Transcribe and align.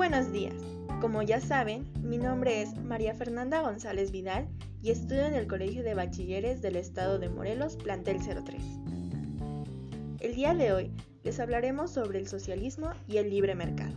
buenos 0.00 0.32
días. 0.32 0.54
Como 1.02 1.20
ya 1.20 1.42
saben, 1.42 1.86
mi 2.02 2.16
nombre 2.16 2.62
es 2.62 2.74
María 2.74 3.12
Fernanda 3.12 3.60
González 3.60 4.10
Vidal 4.10 4.48
y 4.80 4.92
estudio 4.92 5.26
en 5.26 5.34
el 5.34 5.46
Colegio 5.46 5.82
de 5.82 5.92
Bachilleres 5.92 6.62
del 6.62 6.76
Estado 6.76 7.18
de 7.18 7.28
Morelos, 7.28 7.76
plantel 7.76 8.16
03. 8.18 8.62
El 10.20 10.34
día 10.34 10.54
de 10.54 10.72
hoy 10.72 10.90
les 11.22 11.38
hablaremos 11.38 11.90
sobre 11.90 12.18
el 12.18 12.26
socialismo 12.28 12.92
y 13.08 13.18
el 13.18 13.28
libre 13.28 13.54
mercado. 13.54 13.92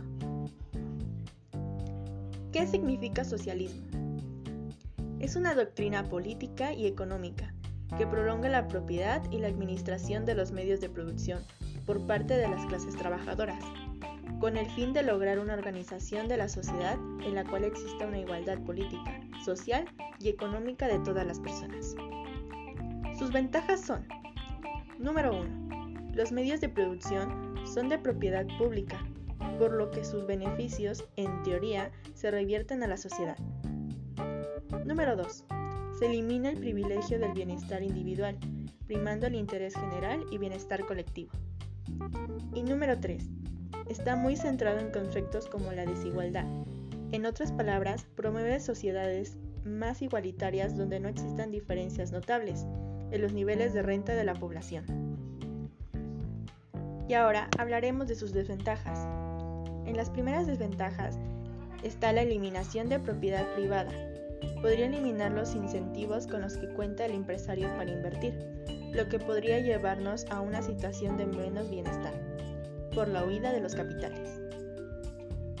¿Qué 2.52 2.66
significa 2.66 3.24
socialismo? 3.24 3.86
Es 5.20 5.36
una 5.36 5.54
doctrina 5.54 6.10
política 6.10 6.74
y 6.74 6.84
económica 6.84 7.54
que 7.96 8.06
prolonga 8.06 8.50
la 8.50 8.68
propiedad 8.68 9.22
y 9.30 9.38
la 9.38 9.48
administración 9.48 10.26
de 10.26 10.34
los 10.34 10.52
medios 10.52 10.82
de 10.82 10.90
producción 10.90 11.40
por 11.86 12.06
parte 12.06 12.36
de 12.36 12.48
las 12.48 12.66
clases 12.66 12.94
trabajadoras, 12.94 13.64
con 14.44 14.58
el 14.58 14.68
fin 14.72 14.92
de 14.92 15.02
lograr 15.02 15.38
una 15.38 15.54
organización 15.54 16.28
de 16.28 16.36
la 16.36 16.50
sociedad 16.50 16.98
en 17.22 17.34
la 17.34 17.44
cual 17.44 17.64
exista 17.64 18.06
una 18.06 18.18
igualdad 18.18 18.58
política, 18.58 19.18
social 19.42 19.86
y 20.20 20.28
económica 20.28 20.86
de 20.86 20.98
todas 20.98 21.26
las 21.26 21.40
personas. 21.40 21.96
Sus 23.18 23.32
ventajas 23.32 23.80
son, 23.80 24.06
número 24.98 25.34
1. 25.34 26.12
Los 26.12 26.30
medios 26.30 26.60
de 26.60 26.68
producción 26.68 27.54
son 27.64 27.88
de 27.88 27.96
propiedad 27.96 28.44
pública, 28.58 29.02
por 29.58 29.72
lo 29.72 29.90
que 29.90 30.04
sus 30.04 30.26
beneficios, 30.26 31.08
en 31.16 31.42
teoría, 31.42 31.90
se 32.12 32.30
revierten 32.30 32.82
a 32.82 32.86
la 32.86 32.98
sociedad. 32.98 33.38
Número 34.84 35.16
2. 35.16 35.44
Se 35.98 36.04
elimina 36.04 36.50
el 36.50 36.58
privilegio 36.58 37.18
del 37.18 37.32
bienestar 37.32 37.82
individual, 37.82 38.38
primando 38.86 39.26
el 39.26 39.36
interés 39.36 39.74
general 39.74 40.22
y 40.30 40.36
bienestar 40.36 40.84
colectivo. 40.84 41.32
Y 42.52 42.62
número 42.62 43.00
3. 43.00 43.26
Está 43.88 44.16
muy 44.16 44.36
centrado 44.36 44.78
en 44.78 44.90
conceptos 44.90 45.46
como 45.46 45.72
la 45.72 45.84
desigualdad. 45.84 46.46
En 47.12 47.26
otras 47.26 47.52
palabras, 47.52 48.06
promueve 48.16 48.58
sociedades 48.60 49.36
más 49.64 50.02
igualitarias 50.02 50.76
donde 50.76 51.00
no 51.00 51.08
existan 51.08 51.50
diferencias 51.50 52.12
notables 52.12 52.66
en 53.10 53.22
los 53.22 53.32
niveles 53.32 53.72
de 53.72 53.82
renta 53.82 54.14
de 54.14 54.24
la 54.24 54.34
población. 54.34 54.84
Y 57.08 57.14
ahora 57.14 57.48
hablaremos 57.58 58.08
de 58.08 58.14
sus 58.14 58.32
desventajas. 58.32 59.06
En 59.86 59.96
las 59.96 60.10
primeras 60.10 60.46
desventajas 60.46 61.18
está 61.82 62.12
la 62.12 62.22
eliminación 62.22 62.88
de 62.88 62.98
propiedad 62.98 63.46
privada. 63.54 63.92
Podría 64.62 64.86
eliminar 64.86 65.32
los 65.32 65.54
incentivos 65.54 66.26
con 66.26 66.40
los 66.40 66.56
que 66.56 66.68
cuenta 66.68 67.04
el 67.04 67.12
empresario 67.12 67.68
para 67.76 67.92
invertir, 67.92 68.34
lo 68.92 69.08
que 69.08 69.18
podría 69.18 69.60
llevarnos 69.60 70.24
a 70.30 70.40
una 70.40 70.62
situación 70.62 71.16
de 71.16 71.26
menos 71.26 71.70
bienestar, 71.70 72.14
por 72.94 73.08
la 73.08 73.24
huida 73.24 73.52
de 73.52 73.60
los 73.60 73.74
capitales. 73.74 74.40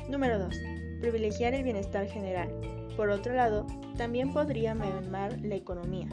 Número 0.08 0.38
2. 0.38 0.54
Privilegiar 1.00 1.54
el 1.54 1.64
bienestar 1.64 2.06
general. 2.06 2.48
Por 2.96 3.10
otro 3.10 3.34
lado, 3.34 3.66
también 3.96 4.32
podría 4.32 4.74
mermar 4.74 5.40
la 5.40 5.56
economía. 5.56 6.08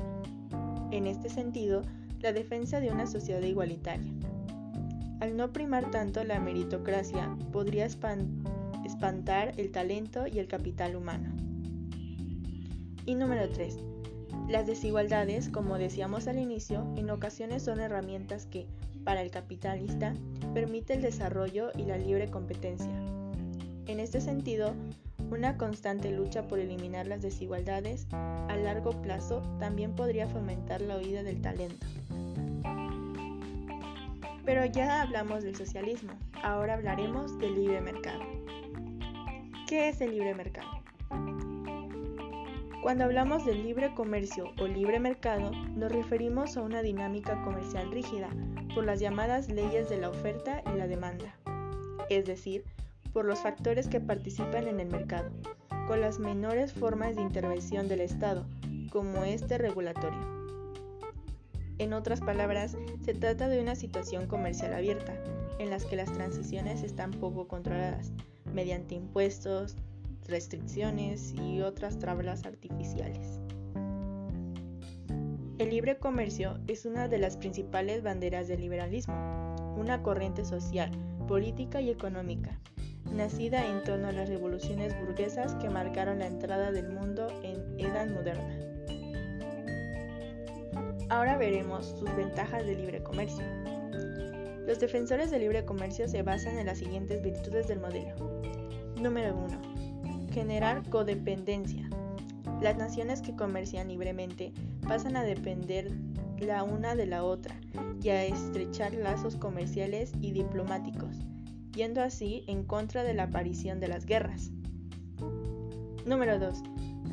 En 0.92 1.06
este 1.06 1.30
sentido, 1.30 1.84
la 2.20 2.34
defensa 2.34 2.80
de 2.80 2.90
una 2.90 3.06
sociedad 3.06 3.42
igualitaria. 3.42 4.12
Al 5.20 5.38
no 5.38 5.54
primar 5.54 5.92
tanto 5.92 6.24
la 6.24 6.40
meritocracia, 6.40 7.36
podría 7.52 7.86
espantar 7.86 9.54
el 9.58 9.72
talento 9.72 10.26
y 10.26 10.40
el 10.40 10.48
capital 10.48 10.96
humano. 10.96 11.30
Y 13.06 13.14
número 13.14 13.48
3. 13.50 13.78
Las 14.50 14.66
desigualdades, 14.66 15.50
como 15.50 15.78
decíamos 15.78 16.28
al 16.28 16.40
inicio, 16.40 16.86
en 16.96 17.10
ocasiones 17.12 17.64
son 17.64 17.80
herramientas 17.80 18.48
que, 18.48 18.66
para 19.04 19.22
el 19.22 19.32
capitalista, 19.32 20.14
permite 20.54 20.94
el 20.94 21.02
desarrollo 21.02 21.72
y 21.76 21.84
la 21.84 21.98
libre 21.98 22.30
competencia. 22.30 22.92
En 23.88 24.00
este 24.00 24.22
sentido, 24.22 24.74
una 25.32 25.58
constante 25.58 26.12
lucha 26.12 26.48
por 26.48 26.60
eliminar 26.60 27.08
las 27.08 27.22
desigualdades 27.22 28.08
a 28.12 28.56
largo 28.56 28.92
plazo 29.02 29.42
también 29.60 29.96
podría 29.96 30.28
fomentar 30.28 30.82
la 30.82 30.98
huida 30.98 31.24
del 31.24 31.42
talento. 31.42 31.86
Pero 34.44 34.66
ya 34.66 35.02
hablamos 35.04 35.44
del 35.44 35.56
socialismo, 35.56 36.14
ahora 36.44 36.74
hablaremos 36.74 37.38
del 37.40 37.56
libre 37.56 37.80
mercado. 37.80 38.22
¿Qué 39.68 39.90
es 39.90 40.02
el 40.02 40.12
libre 40.12 40.36
mercado? 40.36 40.70
Cuando 42.82 43.04
hablamos 43.04 43.46
del 43.46 43.64
libre 43.64 43.94
comercio 43.94 44.52
o 44.60 44.68
libre 44.68 45.00
mercado, 45.00 45.52
nos 45.76 45.92
referimos 45.92 46.58
a 46.58 46.62
una 46.64 46.82
dinámica 46.82 47.42
comercial 47.44 47.92
rígida 47.92 48.30
por 48.74 48.86
las 48.86 49.00
llamadas 49.00 49.50
leyes 49.50 49.90
de 49.90 49.98
la 49.98 50.10
oferta 50.10 50.64
y 50.74 50.78
la 50.78 50.88
demanda, 50.88 51.36
es 52.10 52.26
decir, 52.26 52.64
por 53.14 53.26
los 53.26 53.40
factores 53.40 53.88
que 53.88 54.00
participan 54.00 54.68
en 54.68 54.80
el 54.80 54.90
mercado, 54.90 55.30
con 55.88 56.02
las 56.02 56.20
menores 56.20 56.72
formas 56.72 57.16
de 57.16 57.22
intervención 57.22 57.88
del 57.88 58.02
Estado, 58.02 58.46
como 58.92 59.24
este 59.24 59.58
regulatorio. 59.58 60.42
En 61.80 61.94
otras 61.94 62.22
palabras, 62.22 62.78
se 63.04 63.14
trata 63.14 63.50
de 63.50 63.60
una 63.60 63.76
situación 63.76 64.28
comercial 64.28 64.74
abierta, 64.74 65.14
en 65.60 65.70
las 65.70 65.84
que 65.84 65.96
las 65.96 66.14
transiciones 66.14 66.84
están 66.84 67.12
poco 67.12 67.48
controladas, 67.48 68.14
mediante 68.54 68.96
impuestos, 68.96 69.76
restricciones 70.28 71.34
y 71.34 71.62
otras 71.62 72.00
trabas 72.00 72.46
artificiales. 72.46 73.41
El 75.62 75.70
libre 75.70 76.00
comercio 76.00 76.58
es 76.68 76.88
una 76.88 77.08
de 77.08 77.20
las 77.20 77.38
principales 77.38 78.02
banderas 78.02 78.48
del 78.48 78.62
liberalismo, 78.62 79.14
una 79.78 80.02
corriente 80.02 80.44
social, 80.44 80.90
política 81.28 81.80
y 81.82 81.92
económica, 81.92 82.60
nacida 83.14 83.68
en 83.68 83.84
torno 83.84 84.08
a 84.08 84.12
las 84.12 84.28
revoluciones 84.28 85.00
burguesas 85.00 85.54
que 85.62 85.70
marcaron 85.70 86.18
la 86.18 86.26
entrada 86.26 86.72
del 86.72 86.90
mundo 86.90 87.28
en 87.44 87.80
edad 87.80 88.10
moderna. 88.10 88.58
Ahora 91.10 91.38
veremos 91.38 91.96
sus 92.00 92.12
ventajas 92.16 92.66
del 92.66 92.78
libre 92.78 93.04
comercio. 93.04 93.46
Los 94.66 94.80
defensores 94.80 95.30
del 95.30 95.42
libre 95.42 95.64
comercio 95.64 96.08
se 96.08 96.24
basan 96.24 96.58
en 96.58 96.66
las 96.66 96.80
siguientes 96.80 97.22
virtudes 97.22 97.68
del 97.68 97.82
modelo. 97.82 98.16
Número 99.00 99.38
1. 99.38 100.28
Generar 100.34 100.82
codependencia. 100.90 101.88
Las 102.62 102.78
naciones 102.78 103.24
que 103.24 103.36
comercian 103.36 103.88
libremente 103.88 104.54
pasan 104.88 105.16
a 105.16 105.24
depender 105.24 105.92
la 106.40 106.64
una 106.64 106.96
de 106.96 107.08
la 107.08 107.24
otra 107.24 107.60
y 108.04 108.10
a 108.10 108.24
estrechar 108.24 108.94
lazos 108.94 109.36
comerciales 109.36 110.12
y 110.22 110.32
diplomáticos, 110.32 111.16
yendo 111.76 112.04
así 112.04 112.44
en 112.48 112.64
contra 112.64 113.04
de 113.04 113.16
la 113.16 113.24
aparición 113.24 113.80
de 113.80 113.88
las 113.88 114.06
guerras. 114.06 114.52
Número 116.06 116.38
2. 116.38 116.62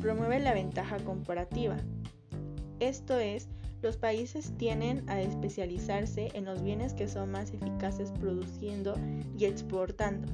Promueve 0.01 0.39
la 0.39 0.53
ventaja 0.53 0.97
comparativa. 0.97 1.77
Esto 2.79 3.17
es, 3.17 3.49
los 3.81 3.97
países 3.97 4.53
tienen 4.57 5.09
a 5.09 5.19
especializarse 5.19 6.29
en 6.35 6.45
los 6.45 6.61
bienes 6.61 6.93
que 6.93 7.07
son 7.07 7.31
más 7.31 7.51
eficaces 7.53 8.11
produciendo 8.11 8.93
y 9.35 9.45
exportando, 9.45 10.31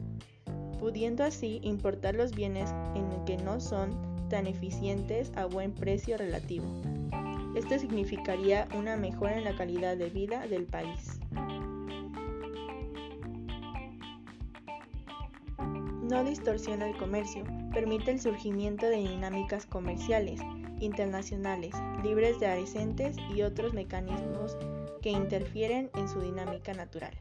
pudiendo 0.78 1.24
así 1.24 1.62
importar 1.64 2.16
los 2.16 2.34
bienes 2.36 2.70
en 2.96 3.24
que 3.24 3.38
no 3.38 3.62
son 3.62 4.15
tan 4.30 4.48
eficientes 4.48 5.32
a 5.36 5.46
buen 5.46 5.72
precio 5.72 6.18
relativo. 6.18 6.66
Esto 7.56 7.80
significaría 7.80 8.68
una 8.76 8.98
mejora 8.98 9.38
en 9.38 9.46
la 9.46 9.56
calidad 9.56 9.96
de 9.98 10.10
vida 10.10 10.46
del 10.48 10.66
país. 10.66 11.20
No 16.04 16.24
distorsiona 16.24 16.88
el 16.88 16.98
comercio, 16.98 17.44
permite 17.74 18.12
el 18.12 18.20
surgimiento 18.20 18.86
de 18.86 18.98
dinámicas 18.98 19.66
comerciales 19.66 20.40
internacionales, 20.80 21.74
libres 22.04 22.40
de 22.40 22.48
arecentes 22.48 23.16
y 23.34 23.42
otros 23.42 23.74
mecanismos 23.74 24.58
que 25.02 25.12
interfieren 25.12 25.90
en 25.96 26.08
su 26.08 26.20
dinámica 26.20 26.74
natural. 26.74 27.14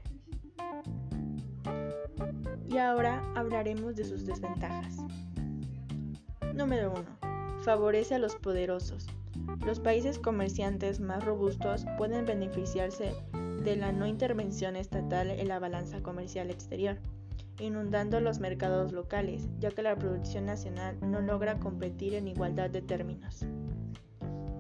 Y 2.69 2.79
ahora 2.79 3.23
hablaremos 3.37 3.95
de 3.95 4.05
sus 4.05 4.27
desventajas. 4.27 4.97
Número 6.55 6.93
1. 6.93 7.62
Favorece 7.65 8.15
a 8.15 8.19
los 8.19 8.37
poderosos. 8.37 9.06
Los 9.67 9.81
países 9.81 10.19
comerciantes 10.19 11.01
más 11.01 11.25
robustos 11.25 11.85
pueden 11.99 12.27
beneficiarse 12.27 13.12
de 13.65 13.77
la 13.77 13.93
no 13.93 14.06
intervención 14.06 14.77
estatal 14.77 15.31
en 15.31 15.49
la 15.49 15.59
balanza 15.59 16.01
comercial 16.03 16.51
exterior 16.51 16.97
inundando 17.61 18.21
los 18.21 18.41
mercados 18.41 18.93
locales, 18.93 19.49
ya 19.61 19.71
que 19.71 19.83
la 19.83 19.97
producción 19.97 20.47
nacional 20.47 20.97
no 21.01 21.21
logra 21.21 21.59
competir 21.59 22.15
en 22.15 22.29
igualdad 22.29 22.71
de 22.71 22.83
términos. 22.83 23.45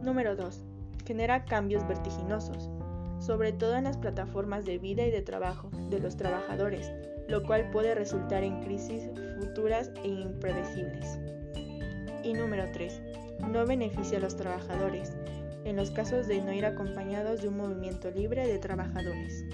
Número 0.02 0.36
2. 0.36 0.64
Genera 1.04 1.44
cambios 1.44 1.86
vertiginosos, 1.88 2.70
sobre 3.18 3.52
todo 3.52 3.76
en 3.76 3.84
las 3.84 3.96
plataformas 3.96 4.64
de 4.64 4.78
vida 4.78 5.04
y 5.06 5.10
de 5.10 5.22
trabajo 5.22 5.70
de 5.90 5.98
los 5.98 6.16
trabajadores, 6.16 6.92
lo 7.28 7.42
cual 7.42 7.70
puede 7.70 7.94
resultar 7.94 8.44
en 8.44 8.62
crisis 8.62 9.10
futuras 9.40 9.90
e 10.02 10.08
impredecibles. 10.08 11.18
Y 12.24 12.32
número 12.32 12.64
3. 12.72 13.00
No 13.50 13.66
beneficia 13.66 14.18
a 14.18 14.20
los 14.20 14.36
trabajadores, 14.36 15.12
en 15.64 15.76
los 15.76 15.90
casos 15.90 16.26
de 16.26 16.40
no 16.40 16.52
ir 16.52 16.64
acompañados 16.64 17.42
de 17.42 17.48
un 17.48 17.56
movimiento 17.56 18.10
libre 18.10 18.46
de 18.46 18.58
trabajadores. 18.58 19.44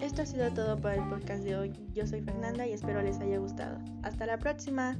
Esto 0.00 0.22
ha 0.22 0.26
sido 0.26 0.52
todo 0.52 0.78
para 0.78 0.96
el 0.96 1.08
podcast 1.08 1.44
de 1.44 1.56
hoy. 1.56 1.72
Yo 1.94 2.06
soy 2.06 2.20
Fernanda 2.20 2.66
y 2.66 2.72
espero 2.72 3.00
les 3.00 3.20
haya 3.20 3.38
gustado. 3.38 3.78
Hasta 4.02 4.26
la 4.26 4.38
próxima. 4.38 4.98